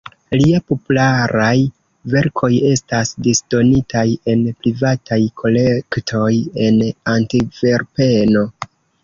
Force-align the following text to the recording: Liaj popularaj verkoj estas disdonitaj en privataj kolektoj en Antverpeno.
Liaj 0.35 0.59
popularaj 0.69 1.51
verkoj 2.13 2.49
estas 2.69 3.11
disdonitaj 3.27 4.07
en 4.33 4.41
privataj 4.63 5.21
kolektoj 5.43 6.33
en 6.65 6.81
Antverpeno. 7.15 8.45